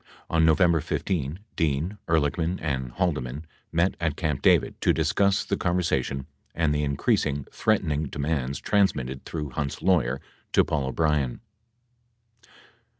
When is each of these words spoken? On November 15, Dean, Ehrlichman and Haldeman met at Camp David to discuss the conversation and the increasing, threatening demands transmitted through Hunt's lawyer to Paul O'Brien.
On 0.31 0.43
November 0.43 0.81
15, 0.81 1.41
Dean, 1.55 1.97
Ehrlichman 2.07 2.57
and 2.59 2.91
Haldeman 2.93 3.45
met 3.71 3.93
at 4.01 4.15
Camp 4.17 4.41
David 4.41 4.73
to 4.81 4.93
discuss 4.93 5.45
the 5.45 5.55
conversation 5.55 6.25
and 6.55 6.73
the 6.73 6.81
increasing, 6.83 7.45
threatening 7.51 8.05
demands 8.07 8.57
transmitted 8.59 9.25
through 9.25 9.51
Hunt's 9.51 9.83
lawyer 9.83 10.19
to 10.53 10.65
Paul 10.65 10.87
O'Brien. 10.87 11.39